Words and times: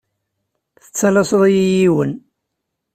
Tettalaseḍ-iyi 0.83 1.65
yiwen. 1.79 2.11